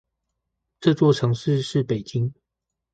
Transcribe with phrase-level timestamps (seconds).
[0.79, 2.33] 這座城市是北京